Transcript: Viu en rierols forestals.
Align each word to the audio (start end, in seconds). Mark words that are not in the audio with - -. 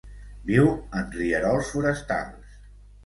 Viu 0.51 0.69
en 1.01 1.13
rierols 1.17 1.69
forestals. 1.75 2.57